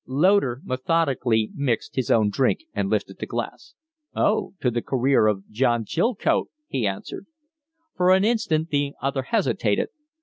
Loder 0.07 0.61
methodically 0.63 1.51
mixed 1.53 1.95
his 1.95 2.09
own 2.09 2.31
drink 2.31 2.61
and 2.73 2.89
lifted 2.89 3.19
the 3.19 3.27
glass. 3.27 3.75
"Oh, 4.15 4.55
to 4.59 4.71
the 4.71 4.81
career 4.81 5.27
of 5.27 5.47
John 5.51 5.85
Chilcote!" 5.85 6.49
he 6.65 6.87
answered. 6.87 7.27
For 7.97 8.09
an 8.09 8.25
instant 8.25 8.69
the 8.71 8.95
other 8.99 9.21
hesitated. 9.21 9.89